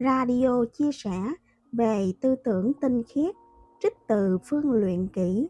Radio 0.00 0.64
chia 0.72 0.92
sẻ 0.92 1.34
về 1.72 2.12
tư 2.20 2.36
tưởng 2.44 2.72
tinh 2.80 3.02
khiết 3.02 3.34
trích 3.80 3.92
từ 4.08 4.38
Phương 4.44 4.72
Luyện 4.72 5.08
Kỹ 5.08 5.48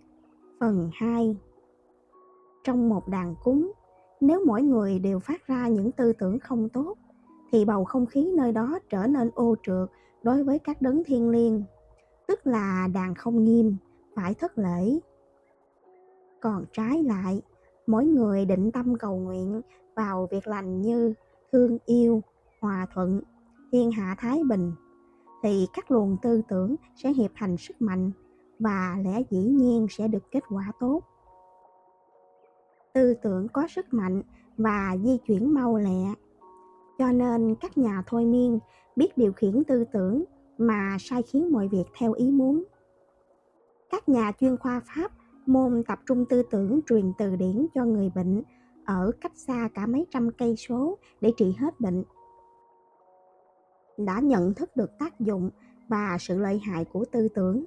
phần 0.60 0.90
2 0.94 1.36
Trong 2.64 2.88
một 2.88 3.08
đàn 3.08 3.34
cúng, 3.44 3.72
nếu 4.20 4.44
mỗi 4.46 4.62
người 4.62 4.98
đều 4.98 5.18
phát 5.18 5.46
ra 5.46 5.68
những 5.68 5.92
tư 5.92 6.12
tưởng 6.12 6.38
không 6.38 6.68
tốt, 6.68 6.96
thì 7.52 7.64
bầu 7.64 7.84
không 7.84 8.06
khí 8.06 8.32
nơi 8.36 8.52
đó 8.52 8.78
trở 8.90 9.06
nên 9.06 9.30
ô 9.34 9.54
trượt 9.62 9.88
đối 10.22 10.44
với 10.44 10.58
các 10.58 10.82
đấng 10.82 11.04
thiên 11.04 11.30
liêng, 11.30 11.62
tức 12.28 12.46
là 12.46 12.88
đàn 12.94 13.14
không 13.14 13.44
nghiêm, 13.44 13.76
phải 14.14 14.34
thất 14.34 14.58
lễ. 14.58 14.98
Còn 16.40 16.64
trái 16.72 17.02
lại, 17.02 17.42
mỗi 17.86 18.04
người 18.04 18.44
định 18.44 18.72
tâm 18.72 18.94
cầu 18.98 19.16
nguyện 19.16 19.60
vào 19.96 20.28
việc 20.30 20.46
lành 20.46 20.80
như 20.80 21.14
thương 21.52 21.78
yêu, 21.86 22.22
hòa 22.60 22.86
thuận, 22.94 23.20
thiên 23.72 23.90
hạ 23.90 24.16
thái 24.18 24.42
bình, 24.48 24.72
thì 25.42 25.66
các 25.72 25.90
luồng 25.90 26.16
tư 26.22 26.42
tưởng 26.48 26.76
sẽ 26.96 27.12
hiệp 27.12 27.30
thành 27.34 27.56
sức 27.56 27.82
mạnh 27.82 28.10
và 28.58 28.96
lẽ 29.04 29.22
dĩ 29.30 29.38
nhiên 29.38 29.86
sẽ 29.90 30.08
được 30.08 30.30
kết 30.30 30.44
quả 30.48 30.72
tốt. 30.80 31.00
Tư 32.94 33.14
tưởng 33.22 33.48
có 33.48 33.66
sức 33.68 33.94
mạnh 33.94 34.22
và 34.56 34.96
di 35.04 35.18
chuyển 35.26 35.54
mau 35.54 35.76
lẹ, 35.76 36.14
cho 36.98 37.12
nên 37.12 37.54
các 37.60 37.78
nhà 37.78 38.02
thôi 38.06 38.24
miên 38.24 38.58
biết 38.96 39.18
điều 39.18 39.32
khiển 39.32 39.64
tư 39.64 39.84
tưởng 39.92 40.24
mà 40.58 40.96
sai 41.00 41.22
khiến 41.22 41.52
mọi 41.52 41.68
việc 41.68 41.84
theo 41.98 42.12
ý 42.12 42.30
muốn. 42.30 42.64
Các 43.90 44.08
nhà 44.08 44.32
chuyên 44.40 44.56
khoa 44.56 44.80
Pháp 44.80 45.12
môn 45.46 45.82
tập 45.88 45.98
trung 46.06 46.24
tư 46.28 46.42
tưởng 46.50 46.80
truyền 46.86 47.12
từ 47.18 47.36
điển 47.36 47.66
cho 47.74 47.84
người 47.84 48.10
bệnh 48.14 48.42
ở 48.84 49.10
cách 49.20 49.32
xa 49.36 49.68
cả 49.74 49.86
mấy 49.86 50.06
trăm 50.10 50.30
cây 50.38 50.56
số 50.56 50.98
để 51.20 51.32
trị 51.36 51.54
hết 51.58 51.80
bệnh. 51.80 52.04
Đã 54.06 54.20
nhận 54.20 54.54
thức 54.54 54.76
được 54.76 54.98
tác 54.98 55.20
dụng 55.20 55.50
và 55.88 56.16
sự 56.20 56.38
lợi 56.38 56.58
hại 56.58 56.84
của 56.84 57.04
tư 57.12 57.28
tưởng. 57.28 57.64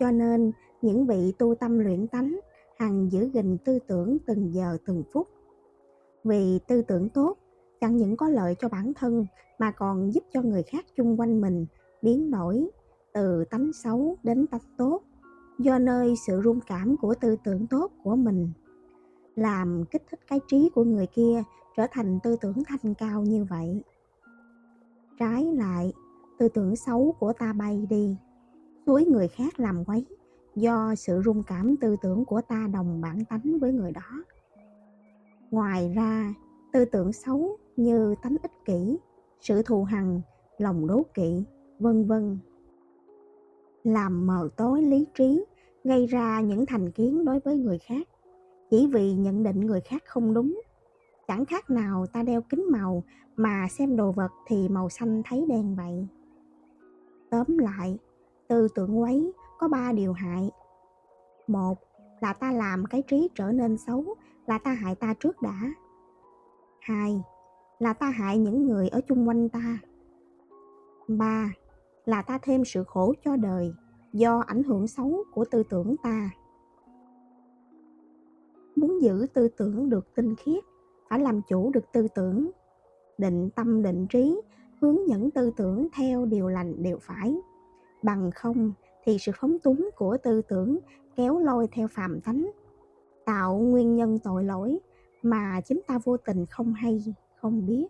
Cho 0.00 0.10
nên, 0.10 0.52
những 0.82 1.06
vị 1.06 1.32
tu 1.38 1.54
tâm 1.54 1.78
luyện 1.78 2.06
tánh 2.06 2.38
hằng 2.78 3.12
giữ 3.12 3.30
gìn 3.32 3.58
tư 3.58 3.78
tưởng 3.86 4.18
từng 4.26 4.54
giờ 4.54 4.78
từng 4.86 5.02
phút. 5.12 5.28
Vì 6.24 6.58
tư 6.68 6.82
tưởng 6.82 7.08
tốt 7.08 7.36
chẳng 7.80 7.96
những 7.96 8.16
có 8.16 8.28
lợi 8.28 8.54
cho 8.60 8.68
bản 8.68 8.92
thân 8.94 9.26
mà 9.58 9.70
còn 9.70 10.14
giúp 10.14 10.24
cho 10.32 10.42
người 10.42 10.62
khác 10.62 10.84
chung 10.96 11.20
quanh 11.20 11.40
mình 11.40 11.66
biến 12.02 12.30
đổi 12.30 12.70
từ 13.12 13.44
tánh 13.44 13.72
xấu 13.72 14.16
đến 14.22 14.46
tánh 14.46 14.60
tốt 14.76 15.02
do 15.58 15.78
nơi 15.78 16.14
sự 16.26 16.40
rung 16.44 16.60
cảm 16.66 16.96
của 16.96 17.14
tư 17.14 17.36
tưởng 17.44 17.66
tốt 17.66 17.92
của 18.02 18.16
mình 18.16 18.50
làm 19.34 19.84
kích 19.90 20.02
thích 20.10 20.20
cái 20.28 20.40
trí 20.48 20.70
của 20.74 20.84
người 20.84 21.06
kia 21.06 21.42
trở 21.76 21.86
thành 21.92 22.20
tư 22.22 22.36
tưởng 22.40 22.62
thanh 22.66 22.94
cao 22.94 23.22
như 23.22 23.46
vậy 23.50 23.82
trái 25.18 25.44
lại, 25.44 25.92
tư 26.38 26.48
tưởng 26.48 26.76
xấu 26.76 27.14
của 27.18 27.32
ta 27.32 27.52
bay 27.52 27.86
đi. 27.90 28.16
Suối 28.86 29.04
người 29.04 29.28
khác 29.28 29.60
làm 29.60 29.84
quấy, 29.84 30.06
do 30.54 30.94
sự 30.94 31.22
rung 31.24 31.42
cảm 31.42 31.76
tư 31.76 31.96
tưởng 32.02 32.24
của 32.24 32.40
ta 32.40 32.68
đồng 32.72 33.00
bản 33.00 33.24
tánh 33.24 33.58
với 33.60 33.72
người 33.72 33.92
đó. 33.92 34.24
Ngoài 35.50 35.92
ra, 35.94 36.34
tư 36.72 36.84
tưởng 36.84 37.12
xấu 37.12 37.56
như 37.76 38.14
tánh 38.22 38.36
ích 38.42 38.64
kỷ, 38.64 38.98
sự 39.40 39.62
thù 39.62 39.84
hằn, 39.84 40.20
lòng 40.58 40.86
đố 40.86 41.02
kỵ, 41.14 41.44
vân 41.78 42.06
vân. 42.06 42.38
Làm 43.84 44.26
mờ 44.26 44.48
tối 44.56 44.82
lý 44.82 45.06
trí, 45.14 45.44
gây 45.84 46.06
ra 46.06 46.40
những 46.40 46.66
thành 46.66 46.90
kiến 46.90 47.24
đối 47.24 47.40
với 47.40 47.58
người 47.58 47.78
khác. 47.78 48.08
Chỉ 48.70 48.86
vì 48.92 49.14
nhận 49.14 49.42
định 49.42 49.60
người 49.60 49.80
khác 49.80 50.02
không 50.06 50.34
đúng 50.34 50.60
chẳng 51.28 51.44
khác 51.44 51.70
nào 51.70 52.06
ta 52.12 52.22
đeo 52.22 52.42
kính 52.42 52.66
màu 52.70 53.02
mà 53.36 53.66
xem 53.70 53.96
đồ 53.96 54.12
vật 54.12 54.30
thì 54.46 54.68
màu 54.68 54.88
xanh 54.88 55.22
thấy 55.24 55.46
đen 55.48 55.74
vậy. 55.76 56.08
Tóm 57.30 57.58
lại, 57.58 57.98
tư 58.48 58.68
tưởng 58.74 59.00
quấy 59.00 59.32
có 59.58 59.68
ba 59.68 59.92
điều 59.92 60.12
hại. 60.12 60.50
Một 61.46 61.78
là 62.20 62.32
ta 62.32 62.52
làm 62.52 62.84
cái 62.86 63.02
trí 63.02 63.30
trở 63.34 63.52
nên 63.52 63.78
xấu 63.78 64.04
là 64.46 64.58
ta 64.58 64.72
hại 64.72 64.94
ta 64.94 65.14
trước 65.20 65.42
đã. 65.42 65.60
Hai 66.80 67.22
là 67.78 67.92
ta 67.92 68.10
hại 68.10 68.38
những 68.38 68.66
người 68.66 68.88
ở 68.88 69.00
chung 69.08 69.28
quanh 69.28 69.48
ta. 69.48 69.78
Ba 71.08 71.52
là 72.04 72.22
ta 72.22 72.38
thêm 72.42 72.64
sự 72.64 72.84
khổ 72.84 73.14
cho 73.24 73.36
đời 73.36 73.74
do 74.12 74.38
ảnh 74.46 74.62
hưởng 74.62 74.86
xấu 74.86 75.24
của 75.32 75.44
tư 75.44 75.62
tưởng 75.62 75.96
ta. 76.02 76.30
Muốn 78.76 79.02
giữ 79.02 79.26
tư 79.34 79.48
tưởng 79.48 79.88
được 79.88 80.14
tinh 80.14 80.34
khiết 80.36 80.64
phải 81.08 81.20
làm 81.20 81.40
chủ 81.48 81.70
được 81.70 81.92
tư 81.92 82.08
tưởng. 82.14 82.50
Định 83.18 83.50
tâm, 83.50 83.82
định 83.82 84.06
trí, 84.06 84.40
hướng 84.80 85.08
dẫn 85.08 85.30
tư 85.30 85.52
tưởng 85.56 85.88
theo 85.96 86.26
điều 86.26 86.48
lành, 86.48 86.82
điều 86.82 86.98
phải. 87.00 87.36
Bằng 88.02 88.30
không 88.34 88.72
thì 89.04 89.16
sự 89.20 89.32
phóng 89.34 89.58
túng 89.58 89.90
của 89.96 90.16
tư 90.22 90.42
tưởng 90.42 90.78
kéo 91.16 91.38
lôi 91.38 91.68
theo 91.72 91.88
phàm 91.88 92.20
tánh 92.20 92.50
tạo 93.24 93.58
nguyên 93.58 93.96
nhân 93.96 94.18
tội 94.18 94.44
lỗi 94.44 94.78
mà 95.22 95.60
chúng 95.66 95.80
ta 95.86 95.98
vô 96.04 96.16
tình 96.16 96.46
không 96.46 96.74
hay, 96.74 97.14
không 97.36 97.66
biết. 97.66 97.86